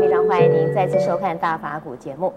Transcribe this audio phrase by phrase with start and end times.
[0.00, 2.32] 非常欢迎您再次收看《大法古》节目。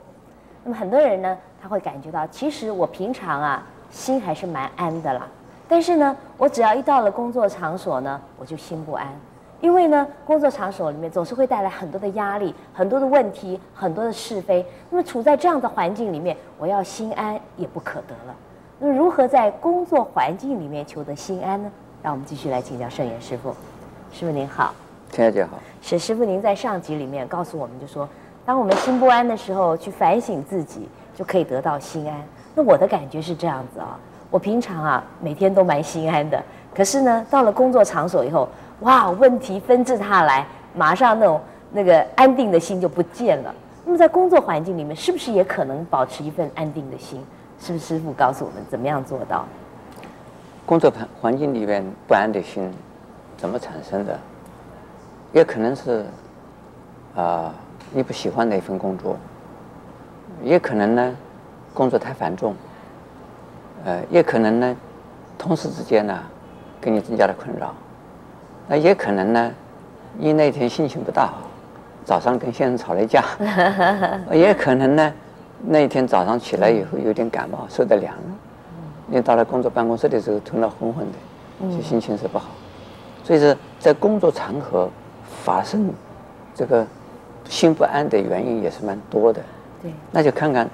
[0.65, 5.25] 那么很多人呢，他会感觉到，其实我平常啊，心还是蛮安的啦。
[5.65, 9.07] 但是呢，我只要一到了工作场所呢，我就心不安，
[9.61, 14.65] 因为呢，工作场所里面总是会带来很多的压力、很多的问题、很多的是非。
[14.89, 18.35] 那么处在这样的环境里面，我要心安也不可得了。
[18.77, 21.71] 那么如何在工作环境里面求得心安呢？
[22.01, 23.55] 让我们继续来请教圣严师父。
[24.11, 24.73] 师父您好。
[25.15, 28.09] 大家好，沈师傅，您在上集里面告诉我们，就说，
[28.47, 32.19] 当我们心不安的时候，去反省自己，就可以得到心安。
[32.55, 33.95] 那我的感觉是这样子啊，
[34.31, 36.41] 我平常啊每天都蛮心安的，
[36.73, 41.39] 可是呢，到了工作场所以后，哇，问题纷至沓来，马上那种
[41.71, 43.53] 那个安定的心就不见了。
[43.85, 47.23] 那么在工作环境里面，是不是也可能保持一份安定的心？
[47.59, 49.45] 是不是师傅告诉我们怎么样做到？
[50.65, 52.73] 工作环环境里面不安的心
[53.37, 54.19] 怎么产生的？
[55.33, 56.01] 也可能是，
[57.15, 57.53] 啊、呃，
[57.91, 59.17] 你不喜欢那份工作，
[60.43, 61.15] 也可能呢，
[61.73, 62.55] 工作太繁重，
[63.83, 64.75] 呃，也可能呢，
[65.35, 66.19] 同事之间呢，
[66.79, 67.73] 给你增加了困扰，
[68.67, 69.51] 那也可能呢，
[70.19, 71.39] 你那天心情不大好，
[72.05, 73.25] 早上跟先生吵了一架，
[74.31, 75.13] 也可能呢，
[75.65, 78.21] 那一天早上起来以后有点感冒，受得凉了，
[79.07, 82.49] 你到了工作办公室的时候头脑昏昏的，就心情是不好，
[83.23, 84.87] 所以说在工作场合。
[85.43, 85.91] 发生
[86.55, 86.85] 这个
[87.49, 89.41] 心不安的原因也是蛮多的，
[89.81, 90.69] 对，那就看看，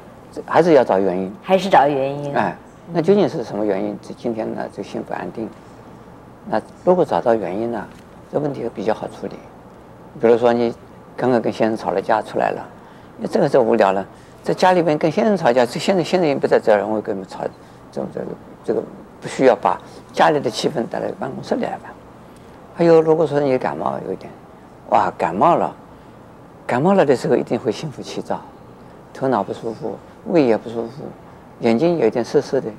[0.46, 2.56] 还是要找原因，还是找原因，哎，
[2.94, 3.98] 那究竟是什么原因？
[4.02, 5.50] 这今天呢，就心不安定。
[6.50, 7.86] 那如果找到原因呢，
[8.32, 9.34] 这问题比较好处理。
[10.22, 10.74] 比如说你
[11.16, 12.64] 刚刚跟先生吵了架出来了，
[13.18, 14.06] 你这个就无聊了，
[14.44, 17.40] 在家里边跟先生吵架，这现在先生也不在这儿，我跟你们吵，
[17.92, 18.26] 这这个
[18.66, 18.84] 这个
[19.22, 19.80] 不需要把
[20.14, 21.94] 家里的气氛带到办公室里来吧。
[22.76, 24.32] 还有，如果说你感冒有一点。
[24.90, 25.76] 哇，感冒了，
[26.66, 28.42] 感冒了的时候一定会心浮气躁，
[29.14, 29.96] 头脑不舒服，
[30.28, 31.04] 胃也不舒服，
[31.60, 32.70] 眼睛有一点涩涩的，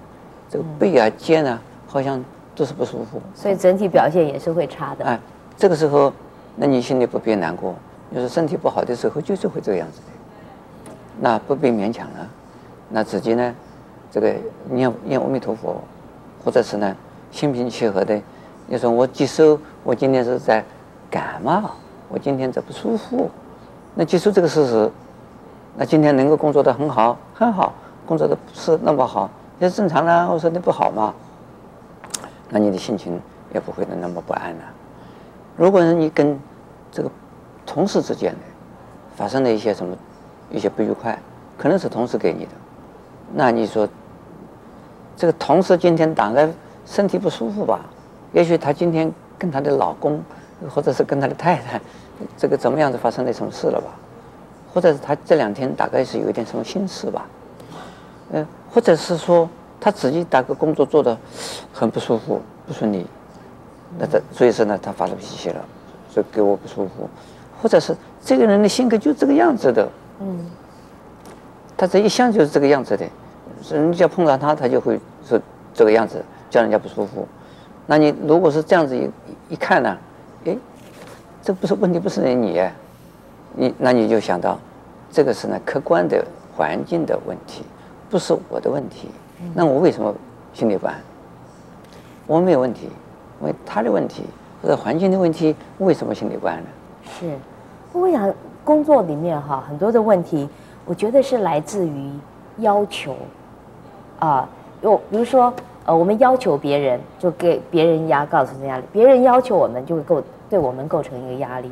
[0.49, 2.23] 这个背啊肩啊好像
[2.57, 5.05] 都是不舒服，所以整体表现也是会差的。
[5.05, 5.19] 哎，
[5.57, 6.13] 这个时候，
[6.57, 7.75] 那你心里不必难过，
[8.13, 12.29] 就是身体不好的时候就是会这个样子的，那不必勉强了，
[12.89, 13.55] 那自己呢，
[14.11, 14.35] 这个
[14.69, 15.81] 念念阿弥陀佛，
[16.45, 16.97] 或者是呢
[17.31, 18.21] 心平气和的，
[18.67, 20.65] 你说我接受，我今天是在
[21.09, 21.71] 感冒。
[22.13, 23.31] 我今天这不舒服，
[23.95, 24.91] 那接受这个事实，
[25.77, 27.73] 那今天能够工作的很好，很好，
[28.05, 30.29] 工作的不是那么好，也正常啦。
[30.29, 31.15] 我说你不好嘛，
[32.49, 33.21] 那你的心情
[33.55, 34.63] 也不会那么不安了。
[35.57, 36.37] 如果是你跟
[36.91, 37.09] 这个
[37.65, 38.35] 同事之间
[39.15, 39.97] 发生了一些什么
[40.51, 41.17] 一些不愉快，
[41.57, 42.51] 可能是同事给你的，
[43.33, 43.89] 那你说
[45.17, 46.49] 这个同事今天大概
[46.85, 47.79] 身体不舒服吧？
[48.33, 50.21] 也许她今天跟她的老公。
[50.69, 51.81] 或者是跟他的太太，
[52.37, 53.89] 这个怎么样子发生了什么事了吧？
[54.73, 57.27] 或者是他这两天大概是有一点什么心事吧？
[58.31, 59.49] 嗯，或者是说
[59.81, 61.17] 他自己大概工作做的
[61.73, 63.05] 很不舒服、不顺利，
[63.99, 65.65] 那他所以说呢，他发了脾气了，
[66.09, 67.09] 所以给我不舒服。
[67.61, 69.89] 或者是这个人的性格就这个样子的，
[70.21, 70.47] 嗯，
[71.77, 73.05] 他这一向就是这个样子的，
[73.69, 75.41] 人家碰到他，他就会是
[75.75, 77.27] 这个样子，叫人家不舒服。
[77.87, 79.11] 那你如果是这样子一
[79.49, 79.99] 一看呢？
[80.47, 80.57] 哎，
[81.43, 82.59] 这不是问题，不是你，
[83.55, 84.59] 你那你就想到，
[85.11, 86.25] 这个是呢客观的
[86.57, 87.63] 环境的问题，
[88.09, 89.11] 不是我的问题。
[89.55, 90.15] 那我为什么
[90.55, 90.95] 心里不安？
[92.27, 92.89] 我没有问题，
[93.41, 94.25] 因为他的问题
[94.63, 96.69] 或者环境的问题，为什么心里不安呢？
[97.05, 97.37] 是，
[97.93, 98.33] 我想
[98.65, 100.49] 工作里面哈很多的问题，
[100.87, 102.11] 我觉得是来自于
[102.59, 103.15] 要求，
[104.19, 104.49] 啊，
[104.81, 105.53] 有比如说。
[105.87, 111.71] 呃，我们要求别人，就给别人压，造成压力；别人要求我们，就会构对我们构成一个压力。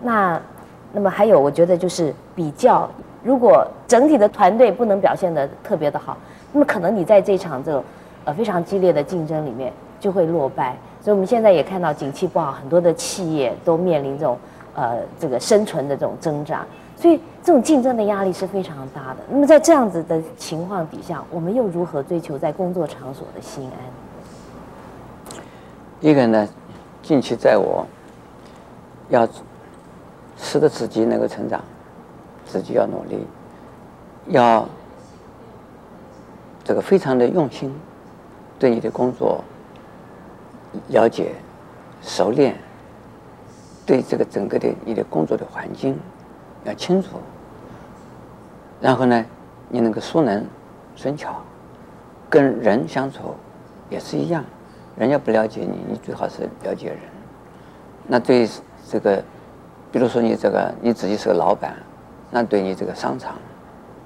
[0.00, 0.40] 那，
[0.92, 2.88] 那么还有，我觉得就是比较。
[3.24, 6.16] 如果整体的团队不能表现得特别的好，
[6.52, 7.82] 那么可能你在这场这种
[8.24, 10.76] 呃非常激烈的竞争里面就会落败。
[11.02, 14.38] 所以我们现在也看到景气不好，很多的企业都面临这种
[14.74, 16.64] 呃这个生存的这种挣扎。
[17.00, 19.18] 所以这种竞争的压力是非常大的。
[19.30, 23.72] 那么在这样子的情况底下，我们又如何追求在工作场所的心安？
[26.00, 26.48] 一个呢，
[27.02, 27.86] 近期在我
[29.08, 29.28] 要
[30.36, 31.62] 使得自己能够成长，
[32.44, 33.24] 自己要努力，
[34.26, 34.68] 要
[36.64, 37.72] 这个非常的用心，
[38.58, 39.42] 对你的工作
[40.88, 41.32] 了解、
[42.02, 42.56] 熟练，
[43.86, 45.96] 对这个整个的你的工作的环境。
[46.68, 47.18] 要清楚，
[48.80, 49.24] 然后呢，
[49.68, 50.44] 你能够熟能
[50.94, 51.40] 生巧，
[52.28, 53.34] 跟人相处
[53.88, 54.44] 也是一样，
[54.96, 56.98] 人家不了解你，你最好是了解人。
[58.06, 58.48] 那对
[58.86, 59.22] 这个
[59.90, 61.74] 比如说你这个你自己是个老板，
[62.30, 63.36] 那对你这个商场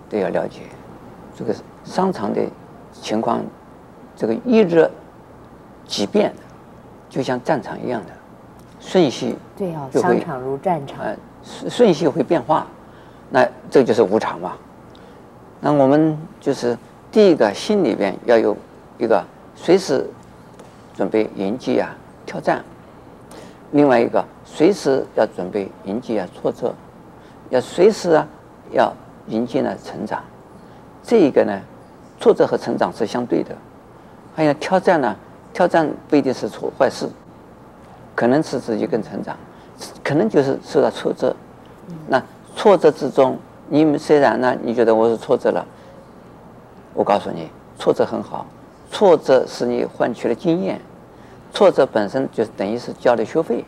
[0.08, 0.60] 都要了解，
[1.34, 1.54] 这个
[1.84, 2.40] 商场的
[2.92, 3.42] 情况，
[4.14, 4.88] 这个一日
[5.84, 6.32] 几变，
[7.08, 8.12] 就像战场一样的。
[8.82, 9.34] 瞬息。
[9.56, 10.98] 对啊，商场如战场。
[11.00, 11.16] 呃，
[11.70, 12.66] 顺序会变化，
[13.30, 14.52] 那这就是无常嘛。
[15.60, 16.76] 那我们就是
[17.10, 18.54] 第一个心里边要有
[18.98, 19.24] 一个
[19.54, 20.04] 随时
[20.94, 21.94] 准备迎击啊
[22.26, 22.62] 挑战，
[23.70, 26.74] 另外一个随时要准备迎击啊挫折，
[27.50, 28.26] 要随时啊
[28.72, 28.92] 要
[29.28, 30.22] 迎接呢成长。
[31.04, 31.60] 这一个呢，
[32.20, 33.54] 挫折和成长是相对的。
[34.34, 35.14] 还有挑战呢，
[35.52, 37.08] 挑战不一定是错坏事，
[38.14, 39.36] 可能是自己更成长，
[40.02, 41.34] 可能就是受到挫折。
[42.08, 42.22] 那
[42.54, 43.38] 挫折之中，
[43.68, 45.66] 你们虽然呢，你觉得我是挫折了，
[46.94, 48.46] 我告诉你，挫折很好，
[48.90, 50.80] 挫折使你换取了经验，
[51.52, 53.64] 挫折本身就等于是交了学费，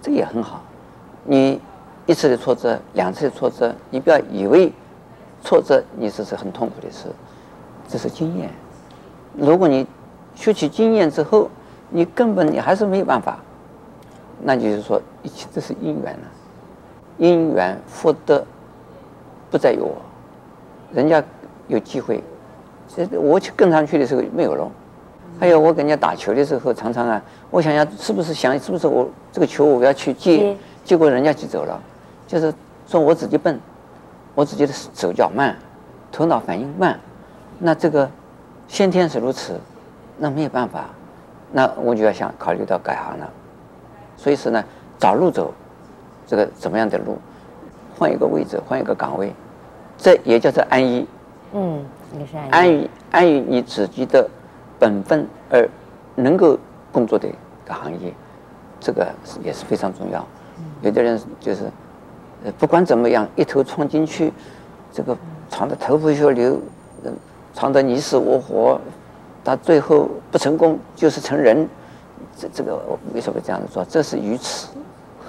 [0.00, 0.62] 这也很好。
[1.24, 1.60] 你
[2.06, 4.72] 一次的挫折，两次的挫折，你不要以为
[5.44, 7.08] 挫折你这是很痛苦的事，
[7.86, 8.50] 这是经验。
[9.36, 9.86] 如果你
[10.34, 11.50] 学取经验之后，
[11.90, 13.38] 你根本你还是没有办法，
[14.42, 16.20] 那就是说一切都是因缘了。
[17.16, 18.44] 因缘福德
[19.50, 19.96] 不再有我，
[20.92, 21.22] 人家
[21.66, 22.22] 有机会，
[22.88, 24.70] 这我去跟上去的时候没有了。
[25.40, 31.80] 还有我跟人家打球的时候，常常啊，我想想是不是想是不是我这个球我要去接，结果人家就走了，
[32.26, 32.52] 就是
[32.86, 33.58] 说我自己笨，
[34.34, 35.56] 我自己的手脚慢，
[36.12, 36.98] 头脑反应慢，
[37.58, 38.08] 那这个。
[38.70, 39.58] 先天是如此，
[40.18, 40.90] 那没有办法，
[41.50, 43.32] 那我就要想考虑到改行了。
[44.18, 44.62] 所以说呢，
[44.98, 45.54] 找路走，
[46.26, 47.16] 这个怎么样的路，
[47.96, 49.32] 换一个位置，换一个岗位，
[49.96, 51.06] 这也叫做安逸。
[51.54, 51.82] 嗯，
[52.18, 52.50] 也是安逸。
[52.50, 54.28] 安于安于你自己的
[54.78, 55.66] 本分而
[56.16, 56.58] 能够
[56.92, 57.32] 工作的一
[57.64, 58.12] 个行业，
[58.78, 59.06] 这个
[59.42, 60.26] 也是非常重要。
[60.82, 61.70] 有的人就是，
[62.58, 64.32] 不管怎么样，一头冲进去，
[64.92, 65.16] 这个
[65.48, 66.60] 闯得头破血流。
[67.54, 68.80] 闯得你死我活，
[69.42, 71.68] 到最后不成功就是成仁，
[72.36, 73.84] 这这个我为什么这样子说？
[73.84, 74.68] 这是愚痴。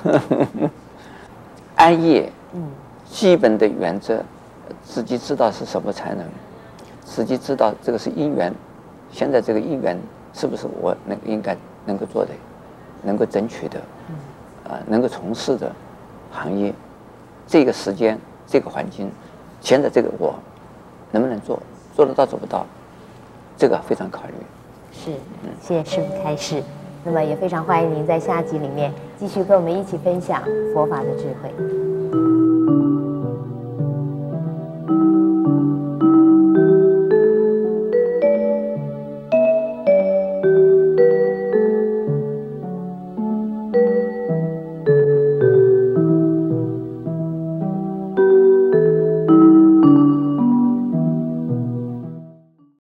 [1.76, 2.62] 安业，嗯，
[3.10, 4.22] 基本的原则，
[4.84, 6.26] 自己知道是什么才能，
[7.04, 8.54] 自己知道这个是因缘，
[9.12, 9.98] 现在这个因缘
[10.34, 11.56] 是不是我能应该
[11.86, 12.32] 能够做的，
[13.04, 13.80] 能够争取的，
[14.68, 15.72] 啊，能够从事的
[16.32, 16.74] 行业，
[17.48, 19.10] 这个时间这个环境，
[19.62, 20.36] 现在这个我
[21.12, 21.62] 能不能做？
[21.96, 22.66] 做得到做不到，
[23.58, 24.34] 这个非常考虑。
[24.94, 25.12] 是，
[25.44, 26.64] 嗯谢谢师父开示。
[27.04, 30.44] 那么也非常欢迎您在下集里面继续跟我们一起分享
[30.74, 31.89] 佛法的智慧。